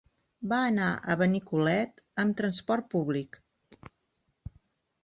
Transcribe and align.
Va 0.53 0.61
anar 0.69 0.87
a 0.93 1.17
Benicolet 1.19 2.01
amb 2.25 2.41
transport 2.41 2.89
públic. 2.97 3.41